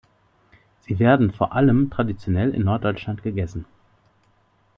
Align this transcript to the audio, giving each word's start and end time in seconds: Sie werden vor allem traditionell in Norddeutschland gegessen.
Sie 0.79 0.97
werden 0.97 1.31
vor 1.31 1.53
allem 1.53 1.91
traditionell 1.91 2.55
in 2.55 2.63
Norddeutschland 2.63 3.21
gegessen. 3.21 3.65